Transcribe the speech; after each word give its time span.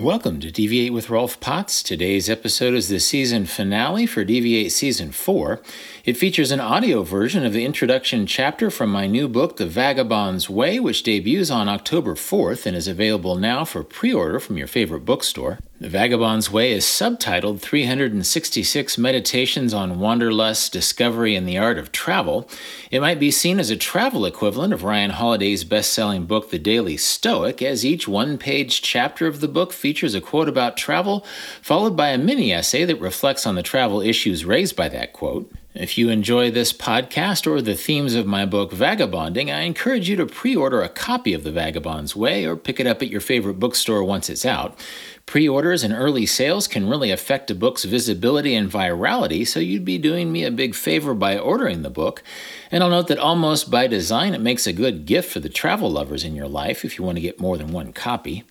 Welcome 0.00 0.40
to 0.40 0.50
Deviate 0.50 0.94
with 0.94 1.10
Rolf 1.10 1.38
Potts. 1.40 1.82
Today's 1.82 2.30
episode 2.30 2.72
is 2.72 2.88
the 2.88 2.98
season 2.98 3.44
finale 3.44 4.06
for 4.06 4.24
Deviate 4.24 4.72
Season 4.72 5.12
4. 5.12 5.60
It 6.06 6.16
features 6.16 6.50
an 6.50 6.58
audio 6.58 7.02
version 7.02 7.44
of 7.44 7.52
the 7.52 7.66
introduction 7.66 8.26
chapter 8.26 8.70
from 8.70 8.88
my 8.88 9.06
new 9.06 9.28
book, 9.28 9.58
The 9.58 9.66
Vagabond's 9.66 10.48
Way, 10.48 10.80
which 10.80 11.02
debuts 11.02 11.50
on 11.50 11.68
October 11.68 12.14
4th 12.14 12.64
and 12.64 12.74
is 12.74 12.88
available 12.88 13.36
now 13.36 13.66
for 13.66 13.84
pre 13.84 14.10
order 14.10 14.40
from 14.40 14.56
your 14.56 14.66
favorite 14.66 15.04
bookstore. 15.04 15.58
The 15.80 15.88
Vagabond's 15.88 16.50
Way 16.50 16.72
is 16.72 16.84
subtitled 16.84 17.60
366 17.60 18.98
Meditations 18.98 19.72
on 19.72 19.98
Wanderlust, 19.98 20.74
Discovery, 20.74 21.34
and 21.34 21.48
the 21.48 21.56
Art 21.56 21.78
of 21.78 21.90
Travel. 21.90 22.46
It 22.90 23.00
might 23.00 23.18
be 23.18 23.30
seen 23.30 23.58
as 23.58 23.70
a 23.70 23.78
travel 23.78 24.26
equivalent 24.26 24.74
of 24.74 24.84
Ryan 24.84 25.12
Holiday's 25.12 25.64
best 25.64 25.94
selling 25.94 26.26
book, 26.26 26.50
The 26.50 26.58
Daily 26.58 26.98
Stoic, 26.98 27.62
as 27.62 27.82
each 27.82 28.06
one 28.06 28.36
page 28.36 28.82
chapter 28.82 29.26
of 29.26 29.40
the 29.40 29.48
book 29.48 29.72
features 29.72 30.14
a 30.14 30.20
quote 30.20 30.50
about 30.50 30.76
travel, 30.76 31.24
followed 31.62 31.96
by 31.96 32.10
a 32.10 32.18
mini 32.18 32.52
essay 32.52 32.84
that 32.84 33.00
reflects 33.00 33.46
on 33.46 33.54
the 33.54 33.62
travel 33.62 34.02
issues 34.02 34.44
raised 34.44 34.76
by 34.76 34.90
that 34.90 35.14
quote. 35.14 35.50
If 35.74 35.96
you 35.96 36.08
enjoy 36.08 36.50
this 36.50 36.72
podcast 36.72 37.46
or 37.46 37.62
the 37.62 37.76
themes 37.76 38.16
of 38.16 38.26
my 38.26 38.44
book 38.44 38.72
Vagabonding, 38.72 39.52
I 39.52 39.60
encourage 39.60 40.08
you 40.08 40.16
to 40.16 40.26
pre 40.26 40.56
order 40.56 40.82
a 40.82 40.88
copy 40.88 41.32
of 41.32 41.44
The 41.44 41.52
Vagabond's 41.52 42.16
Way 42.16 42.44
or 42.44 42.56
pick 42.56 42.80
it 42.80 42.88
up 42.88 43.02
at 43.02 43.08
your 43.08 43.20
favorite 43.20 43.60
bookstore 43.60 44.02
once 44.02 44.28
it's 44.28 44.44
out. 44.44 44.76
Pre 45.26 45.48
orders 45.48 45.84
and 45.84 45.94
early 45.94 46.26
sales 46.26 46.66
can 46.66 46.88
really 46.88 47.12
affect 47.12 47.52
a 47.52 47.54
book's 47.54 47.84
visibility 47.84 48.56
and 48.56 48.68
virality, 48.68 49.46
so 49.46 49.60
you'd 49.60 49.84
be 49.84 49.96
doing 49.96 50.32
me 50.32 50.42
a 50.42 50.50
big 50.50 50.74
favor 50.74 51.14
by 51.14 51.38
ordering 51.38 51.82
the 51.82 51.88
book. 51.88 52.24
And 52.72 52.82
I'll 52.82 52.90
note 52.90 53.06
that 53.06 53.18
almost 53.18 53.70
by 53.70 53.86
design, 53.86 54.34
it 54.34 54.40
makes 54.40 54.66
a 54.66 54.72
good 54.72 55.06
gift 55.06 55.30
for 55.30 55.38
the 55.38 55.48
travel 55.48 55.88
lovers 55.88 56.24
in 56.24 56.34
your 56.34 56.48
life 56.48 56.84
if 56.84 56.98
you 56.98 57.04
want 57.04 57.18
to 57.18 57.22
get 57.22 57.38
more 57.38 57.56
than 57.56 57.70
one 57.70 57.92
copy. 57.92 58.42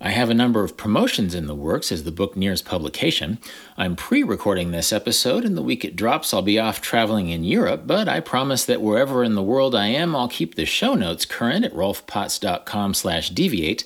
I 0.00 0.10
have 0.10 0.28
a 0.28 0.34
number 0.34 0.62
of 0.62 0.76
promotions 0.76 1.34
in 1.34 1.46
the 1.46 1.54
works 1.54 1.90
as 1.90 2.04
the 2.04 2.12
book 2.12 2.36
nears 2.36 2.60
publication. 2.60 3.38
I'm 3.76 3.96
pre 3.96 4.22
recording 4.22 4.70
this 4.70 4.92
episode, 4.92 5.44
and 5.44 5.56
the 5.56 5.62
week 5.62 5.84
it 5.84 5.96
drops, 5.96 6.34
I'll 6.34 6.42
be 6.42 6.58
off 6.58 6.80
traveling 6.80 7.30
in 7.30 7.44
Europe, 7.44 7.86
but 7.86 8.08
I 8.08 8.20
promise 8.20 8.64
that 8.66 8.82
wherever 8.82 9.24
in 9.24 9.34
the 9.34 9.42
world 9.42 9.74
I 9.74 9.86
am, 9.86 10.14
I'll 10.14 10.28
keep 10.28 10.54
the 10.54 10.66
show 10.66 10.94
notes 10.94 11.24
current 11.24 11.64
at 11.64 11.74
rolfpotts.com 11.74 12.94
slash 12.94 13.30
deviate, 13.30 13.84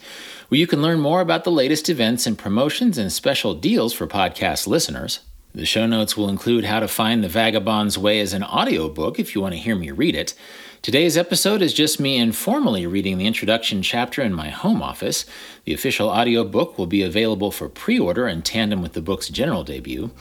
where 0.48 0.58
you 0.58 0.66
can 0.66 0.82
learn 0.82 1.00
more 1.00 1.20
about 1.20 1.44
the 1.44 1.52
latest 1.52 1.88
events 1.88 2.26
and 2.26 2.36
promotions 2.36 2.98
and 2.98 3.12
special 3.12 3.54
deals 3.54 3.92
for 3.92 4.06
podcast 4.06 4.66
listeners. 4.66 5.20
The 5.52 5.66
show 5.66 5.84
notes 5.84 6.16
will 6.16 6.28
include 6.28 6.64
how 6.64 6.78
to 6.78 6.86
find 6.86 7.24
The 7.24 7.28
Vagabond's 7.28 7.98
Way 7.98 8.20
as 8.20 8.32
an 8.32 8.44
audiobook 8.44 9.18
if 9.18 9.34
you 9.34 9.40
want 9.40 9.54
to 9.54 9.58
hear 9.58 9.74
me 9.74 9.90
read 9.90 10.14
it. 10.14 10.32
Today's 10.80 11.16
episode 11.16 11.60
is 11.60 11.74
just 11.74 11.98
me 11.98 12.18
informally 12.18 12.86
reading 12.86 13.18
the 13.18 13.26
introduction 13.26 13.82
chapter 13.82 14.22
in 14.22 14.32
my 14.32 14.50
home 14.50 14.80
office. 14.80 15.26
The 15.64 15.74
official 15.74 16.08
audiobook 16.08 16.78
will 16.78 16.86
be 16.86 17.02
available 17.02 17.50
for 17.50 17.68
pre 17.68 17.98
order 17.98 18.28
in 18.28 18.42
tandem 18.42 18.80
with 18.80 18.92
the 18.92 19.02
book's 19.02 19.28
general 19.28 19.64
debut. 19.64 20.12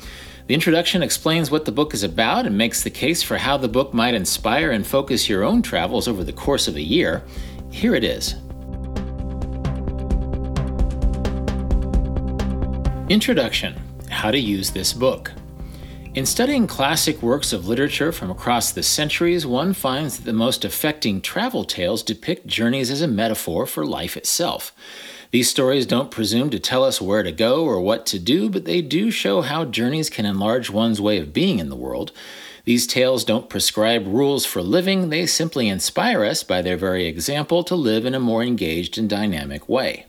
The 0.48 0.56
introduction 0.56 1.04
explains 1.04 1.52
what 1.52 1.66
the 1.66 1.72
book 1.72 1.94
is 1.94 2.02
about 2.02 2.48
and 2.48 2.58
makes 2.58 2.82
the 2.82 2.90
case 2.90 3.22
for 3.22 3.38
how 3.38 3.56
the 3.56 3.68
book 3.68 3.94
might 3.94 4.16
inspire 4.16 4.72
and 4.72 4.86
focus 4.86 5.30
your 5.30 5.44
own 5.44 5.62
travels 5.62 6.08
over 6.08 6.24
the 6.24 6.34
course 6.34 6.68
of 6.68 6.76
a 6.76 6.82
year. 6.82 7.24
Here 7.70 7.94
it 7.94 8.04
is. 8.04 8.34
Introduction 13.10 13.89
How 14.20 14.32
to 14.32 14.38
Use 14.38 14.72
This 14.72 14.92
Book. 14.92 15.32
In 16.14 16.26
studying 16.26 16.68
classic 16.68 17.22
works 17.22 17.54
of 17.54 17.70
literature 17.70 18.12
from 18.12 18.30
across 18.30 18.70
the 18.70 18.84
centuries, 18.84 19.46
one 19.46 19.72
finds 19.72 20.18
that 20.18 20.26
the 20.26 20.34
most 20.34 20.66
affecting 20.66 21.22
travel 21.22 21.64
tales 21.64 22.04
depict 22.04 22.46
journeys 22.46 22.92
as 22.92 23.02
a 23.02 23.08
metaphor 23.08 23.66
for 23.66 23.86
life 23.86 24.18
itself. 24.18 24.74
These 25.32 25.50
stories 25.50 25.86
don't 25.86 26.12
presume 26.12 26.50
to 26.50 26.60
tell 26.60 26.84
us 26.84 27.00
where 27.02 27.24
to 27.24 27.32
go 27.32 27.64
or 27.64 27.80
what 27.80 28.06
to 28.08 28.20
do, 28.20 28.50
but 28.50 28.66
they 28.66 28.82
do 28.82 29.10
show 29.10 29.40
how 29.40 29.64
journeys 29.64 30.10
can 30.10 30.26
enlarge 30.26 30.70
one's 30.70 31.00
way 31.00 31.18
of 31.20 31.32
being 31.32 31.60
in 31.60 31.70
the 31.70 31.78
world. 31.78 32.12
These 32.66 32.88
tales 32.88 33.24
don't 33.24 33.50
prescribe 33.50 34.06
rules 34.06 34.46
for 34.46 34.62
living, 34.62 35.12
they 35.12 35.28
simply 35.28 35.70
inspire 35.70 36.26
us 36.26 36.44
by 36.44 36.62
their 36.62 36.76
very 36.76 37.06
example 37.06 37.64
to 37.64 37.74
live 37.74 38.06
in 38.06 38.14
a 38.14 38.20
more 38.20 38.44
engaged 38.44 38.98
and 38.98 39.10
dynamic 39.10 39.70
way. 39.70 40.08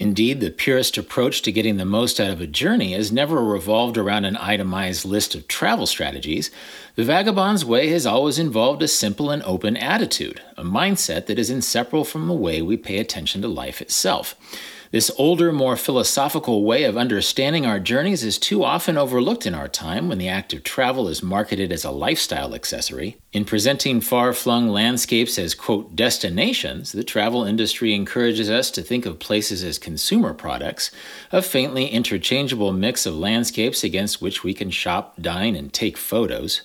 Indeed, 0.00 0.40
the 0.40 0.50
purest 0.50 0.96
approach 0.96 1.42
to 1.42 1.52
getting 1.52 1.76
the 1.76 1.84
most 1.84 2.18
out 2.18 2.30
of 2.30 2.40
a 2.40 2.46
journey 2.46 2.94
has 2.94 3.12
never 3.12 3.44
revolved 3.44 3.98
around 3.98 4.24
an 4.24 4.38
itemized 4.38 5.04
list 5.04 5.34
of 5.34 5.46
travel 5.46 5.86
strategies. 5.86 6.50
The 6.94 7.04
Vagabond's 7.04 7.66
Way 7.66 7.88
has 7.88 8.06
always 8.06 8.38
involved 8.38 8.82
a 8.82 8.88
simple 8.88 9.28
and 9.30 9.42
open 9.42 9.76
attitude, 9.76 10.40
a 10.56 10.64
mindset 10.64 11.26
that 11.26 11.38
is 11.38 11.50
inseparable 11.50 12.06
from 12.06 12.28
the 12.28 12.32
way 12.32 12.62
we 12.62 12.78
pay 12.78 12.96
attention 12.96 13.42
to 13.42 13.48
life 13.48 13.82
itself. 13.82 14.34
This 14.92 15.08
older, 15.16 15.52
more 15.52 15.76
philosophical 15.76 16.64
way 16.64 16.82
of 16.82 16.96
understanding 16.96 17.64
our 17.64 17.78
journeys 17.78 18.24
is 18.24 18.38
too 18.38 18.64
often 18.64 18.98
overlooked 18.98 19.46
in 19.46 19.54
our 19.54 19.68
time 19.68 20.08
when 20.08 20.18
the 20.18 20.28
act 20.28 20.52
of 20.52 20.64
travel 20.64 21.06
is 21.06 21.22
marketed 21.22 21.70
as 21.70 21.84
a 21.84 21.92
lifestyle 21.92 22.56
accessory. 22.56 23.16
In 23.32 23.44
presenting 23.44 24.00
far 24.00 24.32
flung 24.32 24.68
landscapes 24.68 25.38
as, 25.38 25.54
quote, 25.54 25.94
destinations, 25.94 26.90
the 26.90 27.04
travel 27.04 27.44
industry 27.44 27.94
encourages 27.94 28.50
us 28.50 28.68
to 28.72 28.82
think 28.82 29.06
of 29.06 29.20
places 29.20 29.62
as 29.62 29.78
consumer 29.78 30.34
products, 30.34 30.90
a 31.30 31.40
faintly 31.40 31.86
interchangeable 31.86 32.72
mix 32.72 33.06
of 33.06 33.16
landscapes 33.16 33.84
against 33.84 34.20
which 34.20 34.42
we 34.42 34.52
can 34.52 34.70
shop, 34.70 35.14
dine, 35.20 35.54
and 35.54 35.72
take 35.72 35.96
photos. 35.96 36.62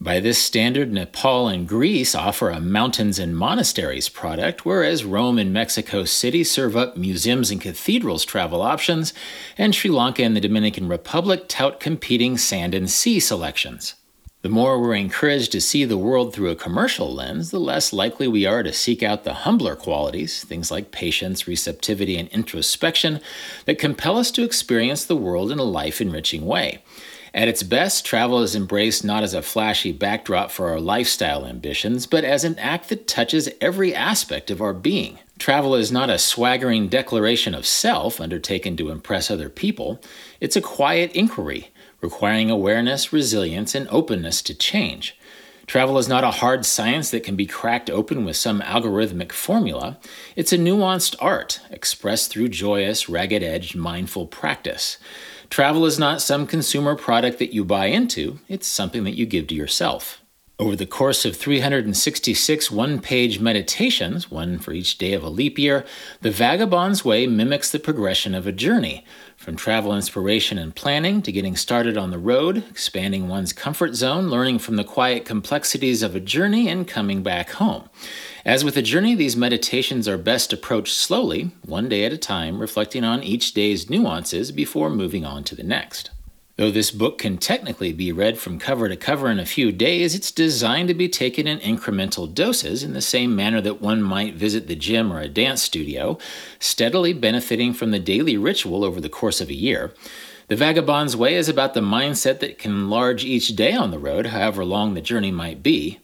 By 0.00 0.20
this 0.20 0.40
standard, 0.40 0.92
Nepal 0.92 1.48
and 1.48 1.66
Greece 1.66 2.14
offer 2.14 2.50
a 2.50 2.60
mountains 2.60 3.18
and 3.18 3.36
monasteries 3.36 4.08
product, 4.08 4.64
whereas 4.64 5.04
Rome 5.04 5.40
and 5.40 5.52
Mexico 5.52 6.04
City 6.04 6.44
serve 6.44 6.76
up 6.76 6.96
museums 6.96 7.50
and 7.50 7.60
cathedrals 7.60 8.24
travel 8.24 8.62
options, 8.62 9.12
and 9.56 9.74
Sri 9.74 9.90
Lanka 9.90 10.22
and 10.22 10.36
the 10.36 10.40
Dominican 10.40 10.86
Republic 10.86 11.48
tout 11.48 11.80
competing 11.80 12.38
sand 12.38 12.76
and 12.76 12.88
sea 12.88 13.18
selections. 13.18 13.96
The 14.42 14.48
more 14.48 14.80
we're 14.80 14.94
encouraged 14.94 15.50
to 15.50 15.60
see 15.60 15.84
the 15.84 15.98
world 15.98 16.32
through 16.32 16.50
a 16.50 16.54
commercial 16.54 17.12
lens, 17.12 17.50
the 17.50 17.58
less 17.58 17.92
likely 17.92 18.28
we 18.28 18.46
are 18.46 18.62
to 18.62 18.72
seek 18.72 19.02
out 19.02 19.24
the 19.24 19.34
humbler 19.34 19.74
qualities, 19.74 20.44
things 20.44 20.70
like 20.70 20.92
patience, 20.92 21.48
receptivity, 21.48 22.16
and 22.16 22.28
introspection, 22.28 23.20
that 23.64 23.80
compel 23.80 24.16
us 24.16 24.30
to 24.30 24.44
experience 24.44 25.04
the 25.04 25.16
world 25.16 25.50
in 25.50 25.58
a 25.58 25.64
life 25.64 26.00
enriching 26.00 26.46
way. 26.46 26.84
At 27.34 27.48
its 27.48 27.62
best, 27.62 28.06
travel 28.06 28.40
is 28.42 28.56
embraced 28.56 29.04
not 29.04 29.22
as 29.22 29.34
a 29.34 29.42
flashy 29.42 29.92
backdrop 29.92 30.50
for 30.50 30.68
our 30.70 30.80
lifestyle 30.80 31.44
ambitions, 31.44 32.06
but 32.06 32.24
as 32.24 32.44
an 32.44 32.58
act 32.58 32.88
that 32.88 33.06
touches 33.06 33.50
every 33.60 33.94
aspect 33.94 34.50
of 34.50 34.62
our 34.62 34.72
being. 34.72 35.18
Travel 35.38 35.74
is 35.74 35.92
not 35.92 36.10
a 36.10 36.18
swaggering 36.18 36.88
declaration 36.88 37.54
of 37.54 37.66
self 37.66 38.20
undertaken 38.20 38.76
to 38.76 38.90
impress 38.90 39.30
other 39.30 39.48
people, 39.48 40.00
it's 40.40 40.56
a 40.56 40.60
quiet 40.60 41.12
inquiry, 41.12 41.70
requiring 42.00 42.50
awareness, 42.50 43.12
resilience, 43.12 43.74
and 43.74 43.88
openness 43.90 44.42
to 44.42 44.54
change. 44.54 45.16
Travel 45.68 45.98
is 45.98 46.08
not 46.08 46.24
a 46.24 46.30
hard 46.30 46.64
science 46.64 47.10
that 47.10 47.24
can 47.24 47.36
be 47.36 47.44
cracked 47.44 47.90
open 47.90 48.24
with 48.24 48.36
some 48.36 48.62
algorithmic 48.62 49.32
formula. 49.32 49.98
It's 50.34 50.52
a 50.52 50.56
nuanced 50.56 51.14
art, 51.20 51.60
expressed 51.70 52.30
through 52.30 52.48
joyous, 52.48 53.08
ragged 53.08 53.42
edged, 53.42 53.76
mindful 53.76 54.28
practice. 54.28 54.96
Travel 55.50 55.86
is 55.86 55.98
not 55.98 56.20
some 56.20 56.46
consumer 56.46 56.94
product 56.94 57.38
that 57.38 57.54
you 57.54 57.64
buy 57.64 57.86
into, 57.86 58.38
it's 58.48 58.66
something 58.66 59.04
that 59.04 59.16
you 59.16 59.26
give 59.26 59.46
to 59.48 59.54
yourself. 59.54 60.22
Over 60.60 60.74
the 60.74 60.86
course 60.86 61.24
of 61.24 61.36
366 61.36 62.68
one 62.68 63.00
page 63.00 63.38
meditations, 63.38 64.28
one 64.28 64.58
for 64.58 64.72
each 64.72 64.98
day 64.98 65.12
of 65.12 65.22
a 65.22 65.28
leap 65.28 65.56
year, 65.56 65.84
the 66.20 66.32
Vagabond's 66.32 67.04
Way 67.04 67.28
mimics 67.28 67.70
the 67.70 67.78
progression 67.78 68.34
of 68.34 68.44
a 68.44 68.50
journey, 68.50 69.04
from 69.36 69.54
travel 69.54 69.94
inspiration 69.94 70.58
and 70.58 70.74
planning 70.74 71.22
to 71.22 71.30
getting 71.30 71.54
started 71.54 71.96
on 71.96 72.10
the 72.10 72.18
road, 72.18 72.64
expanding 72.70 73.28
one's 73.28 73.52
comfort 73.52 73.94
zone, 73.94 74.30
learning 74.30 74.58
from 74.58 74.74
the 74.74 74.82
quiet 74.82 75.24
complexities 75.24 76.02
of 76.02 76.16
a 76.16 76.20
journey, 76.20 76.68
and 76.68 76.88
coming 76.88 77.22
back 77.22 77.50
home. 77.50 77.88
As 78.44 78.64
with 78.64 78.76
a 78.76 78.82
journey, 78.82 79.14
these 79.14 79.36
meditations 79.36 80.08
are 80.08 80.18
best 80.18 80.52
approached 80.52 80.96
slowly, 80.96 81.52
one 81.64 81.88
day 81.88 82.04
at 82.04 82.12
a 82.12 82.18
time, 82.18 82.58
reflecting 82.58 83.04
on 83.04 83.22
each 83.22 83.54
day's 83.54 83.88
nuances 83.88 84.50
before 84.50 84.90
moving 84.90 85.24
on 85.24 85.44
to 85.44 85.54
the 85.54 85.62
next. 85.62 86.10
Though 86.58 86.72
this 86.72 86.90
book 86.90 87.18
can 87.18 87.38
technically 87.38 87.92
be 87.92 88.10
read 88.10 88.36
from 88.36 88.58
cover 88.58 88.88
to 88.88 88.96
cover 88.96 89.30
in 89.30 89.38
a 89.38 89.46
few 89.46 89.70
days, 89.70 90.16
it's 90.16 90.32
designed 90.32 90.88
to 90.88 90.94
be 90.94 91.08
taken 91.08 91.46
in 91.46 91.60
incremental 91.60 92.34
doses 92.34 92.82
in 92.82 92.94
the 92.94 93.00
same 93.00 93.36
manner 93.36 93.60
that 93.60 93.80
one 93.80 94.02
might 94.02 94.34
visit 94.34 94.66
the 94.66 94.74
gym 94.74 95.12
or 95.12 95.20
a 95.20 95.28
dance 95.28 95.62
studio, 95.62 96.18
steadily 96.58 97.12
benefiting 97.12 97.72
from 97.72 97.92
the 97.92 98.00
daily 98.00 98.36
ritual 98.36 98.82
over 98.82 99.00
the 99.00 99.08
course 99.08 99.40
of 99.40 99.50
a 99.50 99.54
year. 99.54 99.94
The 100.48 100.56
Vagabond's 100.56 101.14
Way 101.16 101.36
is 101.36 101.48
about 101.48 101.74
the 101.74 101.80
mindset 101.80 102.40
that 102.40 102.58
can 102.58 102.72
enlarge 102.72 103.24
each 103.24 103.54
day 103.54 103.74
on 103.74 103.92
the 103.92 103.98
road, 104.00 104.26
however 104.26 104.64
long 104.64 104.94
the 104.94 105.00
journey 105.00 105.30
might 105.30 105.62
be. 105.62 106.00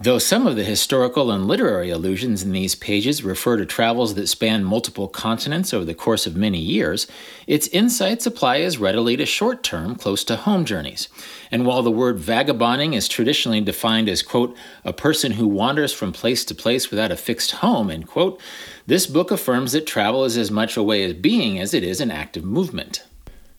Though 0.00 0.20
some 0.20 0.46
of 0.46 0.54
the 0.54 0.62
historical 0.62 1.32
and 1.32 1.48
literary 1.48 1.90
allusions 1.90 2.44
in 2.44 2.52
these 2.52 2.76
pages 2.76 3.24
refer 3.24 3.56
to 3.56 3.66
travels 3.66 4.14
that 4.14 4.28
span 4.28 4.62
multiple 4.62 5.08
continents 5.08 5.74
over 5.74 5.84
the 5.84 5.92
course 5.92 6.24
of 6.24 6.36
many 6.36 6.60
years, 6.60 7.08
its 7.48 7.66
insights 7.68 8.24
apply 8.24 8.60
as 8.60 8.78
readily 8.78 9.16
to 9.16 9.26
short 9.26 9.64
term, 9.64 9.96
close 9.96 10.22
to 10.22 10.36
home 10.36 10.64
journeys. 10.64 11.08
And 11.50 11.66
while 11.66 11.82
the 11.82 11.90
word 11.90 12.20
vagabonding 12.20 12.94
is 12.94 13.08
traditionally 13.08 13.60
defined 13.60 14.08
as, 14.08 14.22
quote, 14.22 14.56
a 14.84 14.92
person 14.92 15.32
who 15.32 15.48
wanders 15.48 15.92
from 15.92 16.12
place 16.12 16.44
to 16.44 16.54
place 16.54 16.92
without 16.92 17.10
a 17.10 17.16
fixed 17.16 17.50
home, 17.50 17.90
end 17.90 18.06
quote, 18.06 18.40
this 18.86 19.08
book 19.08 19.32
affirms 19.32 19.72
that 19.72 19.84
travel 19.84 20.24
is 20.24 20.36
as 20.36 20.48
much 20.48 20.76
a 20.76 20.82
way 20.82 21.10
of 21.10 21.20
being 21.20 21.58
as 21.58 21.74
it 21.74 21.82
is 21.82 22.00
an 22.00 22.12
active 22.12 22.44
movement. 22.44 23.02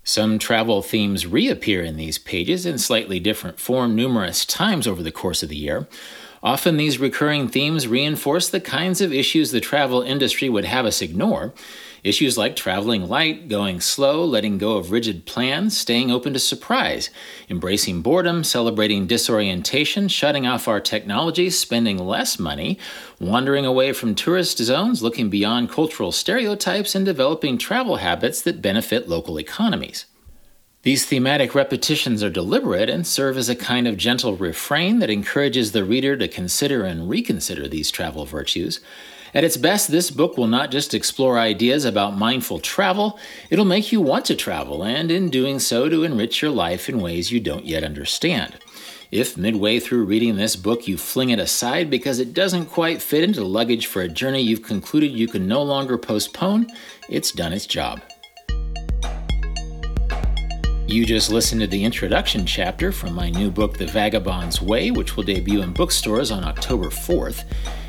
Some 0.05 0.39
travel 0.39 0.81
themes 0.81 1.27
reappear 1.27 1.83
in 1.83 1.97
these 1.97 2.17
pages 2.17 2.65
in 2.65 2.77
slightly 2.77 3.19
different 3.19 3.59
form 3.59 3.93
numerous 3.93 4.45
times 4.45 4.87
over 4.87 5.03
the 5.03 5.11
course 5.11 5.43
of 5.43 5.49
the 5.49 5.57
year. 5.57 5.85
Often 6.41 6.77
these 6.77 6.99
recurring 6.99 7.49
themes 7.49 7.87
reinforce 7.87 8.47
the 8.49 8.61
kinds 8.61 9.01
of 9.01 9.13
issues 9.13 9.51
the 9.51 9.59
travel 9.59 10.01
industry 10.01 10.47
would 10.47 10.65
have 10.65 10.85
us 10.85 11.01
ignore. 11.01 11.53
Issues 12.01 12.37
like 12.37 12.55
traveling 12.55 13.09
light, 13.09 13.49
going 13.49 13.81
slow, 13.81 14.23
letting 14.23 14.57
go 14.57 14.77
of 14.77 14.91
rigid 14.91 15.25
plans, 15.25 15.77
staying 15.77 16.11
open 16.11 16.31
to 16.31 16.39
surprise, 16.39 17.09
embracing 17.49 18.01
boredom, 18.01 18.45
celebrating 18.45 19.05
disorientation, 19.05 20.07
shutting 20.07 20.47
off 20.47 20.69
our 20.69 20.79
technology, 20.79 21.49
spending 21.49 21.97
less 21.97 22.39
money, 22.39 22.79
wandering 23.19 23.65
away 23.65 23.91
from 23.91 24.15
tourist 24.15 24.59
zones, 24.59 25.03
looking 25.03 25.29
beyond 25.29 25.69
cultural 25.69 26.13
stereotypes, 26.13 26.95
and 26.95 27.05
developing 27.05 27.57
travel 27.57 27.97
habits 27.97 28.41
that 28.43 28.61
benefit 28.61 29.09
local 29.09 29.37
economies. 29.37 30.05
These 30.83 31.05
thematic 31.05 31.55
repetitions 31.55 32.23
are 32.23 32.29
deliberate 32.29 32.89
and 32.89 33.05
serve 33.05 33.35
as 33.37 33.49
a 33.49 33.55
kind 33.55 33.85
of 33.85 33.97
gentle 33.97 34.37
refrain 34.37 34.99
that 34.99 35.09
encourages 35.09 35.73
the 35.73 35.83
reader 35.83 36.15
to 36.15 36.29
consider 36.29 36.83
and 36.83 37.09
reconsider 37.09 37.67
these 37.67 37.91
travel 37.91 38.25
virtues. 38.25 38.79
At 39.33 39.43
its 39.43 39.57
best, 39.57 39.91
this 39.91 40.09
book 40.09 40.37
will 40.37 40.47
not 40.47 40.71
just 40.71 40.93
explore 40.93 41.37
ideas 41.37 41.83
about 41.83 42.17
mindful 42.17 42.59
travel, 42.59 43.19
it'll 43.49 43.65
make 43.65 43.91
you 43.91 43.99
want 43.99 44.23
to 44.25 44.35
travel, 44.37 44.83
and 44.85 45.11
in 45.11 45.29
doing 45.29 45.59
so, 45.59 45.89
to 45.89 46.05
enrich 46.05 46.41
your 46.41 46.51
life 46.51 46.87
in 46.87 47.01
ways 47.01 47.29
you 47.29 47.41
don't 47.41 47.65
yet 47.65 47.83
understand. 47.83 48.57
If 49.11 49.35
midway 49.35 49.81
through 49.81 50.05
reading 50.05 50.37
this 50.37 50.55
book 50.55 50.87
you 50.87 50.97
fling 50.97 51.29
it 51.29 51.39
aside 51.39 51.89
because 51.89 52.19
it 52.19 52.33
doesn't 52.33 52.67
quite 52.67 53.01
fit 53.01 53.25
into 53.25 53.43
luggage 53.43 53.87
for 53.87 54.01
a 54.01 54.07
journey 54.07 54.41
you've 54.41 54.63
concluded 54.63 55.11
you 55.11 55.27
can 55.27 55.45
no 55.45 55.61
longer 55.61 55.97
postpone, 55.97 56.67
it's 57.09 57.33
done 57.33 57.51
its 57.51 57.65
job. 57.65 58.01
You 60.91 61.05
just 61.05 61.29
listened 61.29 61.61
to 61.61 61.67
the 61.67 61.83
introduction 61.83 62.47
chapter 62.47 62.91
from 62.91 63.13
my 63.13 63.29
new 63.29 63.51
book, 63.51 63.77
The 63.77 63.85
Vagabond's 63.85 64.59
Way, 64.59 64.89
which 64.89 65.15
will 65.15 65.23
debut 65.23 65.61
in 65.61 65.71
bookstores 65.71 66.31
on 66.31 66.43
October 66.43 66.87
4th. 66.87 67.43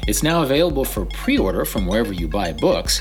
It's 0.07 0.23
now 0.23 0.43
available 0.43 0.85
for 0.85 1.07
pre 1.07 1.39
order 1.39 1.65
from 1.65 1.87
wherever 1.87 2.13
you 2.13 2.29
buy 2.29 2.53
books. 2.53 3.01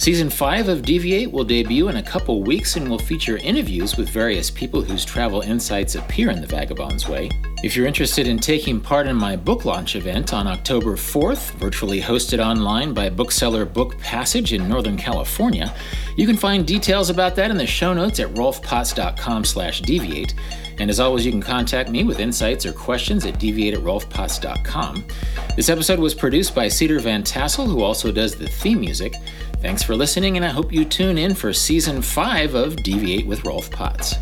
Season 0.00 0.30
5 0.30 0.68
of 0.68 0.80
Deviate 0.80 1.30
will 1.30 1.44
debut 1.44 1.88
in 1.88 1.98
a 1.98 2.02
couple 2.02 2.42
weeks 2.42 2.76
and 2.76 2.88
will 2.88 2.98
feature 2.98 3.36
interviews 3.36 3.98
with 3.98 4.08
various 4.08 4.50
people 4.50 4.80
whose 4.80 5.04
travel 5.04 5.42
insights 5.42 5.94
appear 5.94 6.30
in 6.30 6.40
The 6.40 6.46
Vagabond's 6.46 7.06
Way. 7.06 7.28
If 7.62 7.76
you're 7.76 7.86
interested 7.86 8.26
in 8.26 8.38
taking 8.38 8.80
part 8.80 9.06
in 9.06 9.14
my 9.14 9.36
book 9.36 9.66
launch 9.66 9.96
event 9.96 10.32
on 10.32 10.46
October 10.46 10.96
4th, 10.96 11.50
virtually 11.56 12.00
hosted 12.00 12.42
online 12.42 12.94
by 12.94 13.10
bookseller 13.10 13.66
Book 13.66 13.98
Passage 13.98 14.54
in 14.54 14.66
Northern 14.66 14.96
California, 14.96 15.76
you 16.16 16.26
can 16.26 16.38
find 16.38 16.66
details 16.66 17.10
about 17.10 17.36
that 17.36 17.50
in 17.50 17.58
the 17.58 17.66
show 17.66 17.92
notes 17.92 18.20
at 18.20 18.32
rolfpotts.com 18.32 19.44
slash 19.44 19.82
deviate. 19.82 20.32
And 20.80 20.88
as 20.88 20.98
always, 20.98 21.26
you 21.26 21.30
can 21.30 21.42
contact 21.42 21.90
me 21.90 22.04
with 22.04 22.20
insights 22.20 22.64
or 22.64 22.72
questions 22.72 23.26
at 23.26 23.38
deviate 23.38 23.74
at 23.74 23.80
rolfpotts.com. 23.80 25.04
This 25.54 25.68
episode 25.68 25.98
was 25.98 26.14
produced 26.14 26.54
by 26.54 26.68
Cedar 26.68 27.00
Van 27.00 27.22
Tassel, 27.22 27.66
who 27.66 27.82
also 27.82 28.10
does 28.10 28.34
the 28.34 28.48
theme 28.48 28.80
music. 28.80 29.14
Thanks 29.60 29.82
for 29.82 29.94
listening, 29.94 30.36
and 30.36 30.44
I 30.44 30.48
hope 30.48 30.72
you 30.72 30.86
tune 30.86 31.18
in 31.18 31.34
for 31.34 31.52
season 31.52 32.00
5 32.00 32.54
of 32.54 32.76
Deviate 32.76 33.26
with 33.26 33.44
Rolf 33.44 33.70
Potts. 33.70 34.14